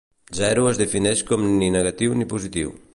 Zero 0.37 0.63
es 0.69 0.79
defineix 0.79 1.23
com 1.29 1.47
ni 1.61 1.71
negatiu 1.77 2.21
ni 2.23 2.33
positiu. 2.35 2.79